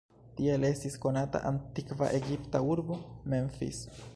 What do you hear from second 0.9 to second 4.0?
konata antikva egipta urbo "Memphis".